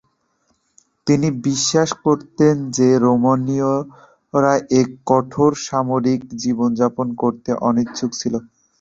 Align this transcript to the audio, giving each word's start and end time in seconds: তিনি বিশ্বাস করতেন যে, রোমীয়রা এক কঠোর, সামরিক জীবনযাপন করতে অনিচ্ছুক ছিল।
তিনি 1.07 1.27
বিশ্বাস 1.43 1.89
করতেন 2.05 2.55
যে, 2.71 2.87
রোমীয়রা 2.97 4.53
এক 4.79 4.89
কঠোর, 5.05 5.51
সামরিক 5.65 6.21
জীবনযাপন 6.41 7.07
করতে 7.17 7.49
অনিচ্ছুক 7.67 8.11
ছিল। 8.17 8.33